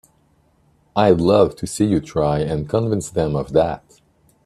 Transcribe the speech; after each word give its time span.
I'd 0.95 1.21
love 1.21 1.55
to 1.57 1.67
see 1.67 1.85
you 1.85 1.99
try 1.99 2.39
and 2.39 2.67
convince 2.67 3.11
them 3.11 3.35
of 3.35 3.53
that! 3.53 3.83